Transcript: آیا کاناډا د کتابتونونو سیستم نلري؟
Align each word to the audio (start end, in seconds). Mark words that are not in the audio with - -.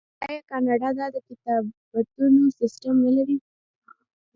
آیا 0.27 0.41
کاناډا 0.49 1.07
د 1.13 1.17
کتابتونونو 1.27 2.47
سیستم 2.59 2.93
نلري؟ 3.03 3.37